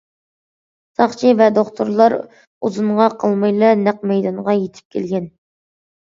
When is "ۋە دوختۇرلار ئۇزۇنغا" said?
1.41-3.11